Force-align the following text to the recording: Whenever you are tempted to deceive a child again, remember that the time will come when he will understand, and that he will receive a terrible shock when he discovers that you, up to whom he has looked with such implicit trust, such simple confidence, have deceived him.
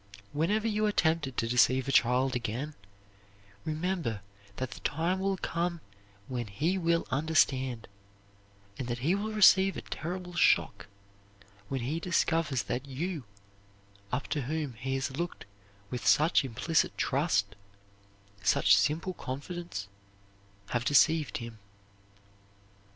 Whenever 0.33 0.67
you 0.67 0.83
are 0.87 0.91
tempted 0.91 1.37
to 1.37 1.47
deceive 1.47 1.87
a 1.87 1.91
child 1.91 2.35
again, 2.35 2.73
remember 3.63 4.21
that 4.55 4.71
the 4.71 4.79
time 4.79 5.19
will 5.19 5.37
come 5.37 5.79
when 6.27 6.47
he 6.47 6.75
will 6.75 7.05
understand, 7.11 7.87
and 8.79 8.87
that 8.87 8.97
he 9.05 9.13
will 9.13 9.31
receive 9.31 9.77
a 9.77 9.81
terrible 9.81 10.33
shock 10.33 10.87
when 11.69 11.81
he 11.81 11.99
discovers 11.99 12.63
that 12.63 12.87
you, 12.87 13.25
up 14.11 14.27
to 14.29 14.41
whom 14.49 14.73
he 14.73 14.95
has 14.95 15.15
looked 15.15 15.45
with 15.91 16.07
such 16.07 16.43
implicit 16.43 16.97
trust, 16.97 17.55
such 18.41 18.75
simple 18.75 19.13
confidence, 19.13 19.87
have 20.69 20.83
deceived 20.83 21.37
him. 21.37 21.59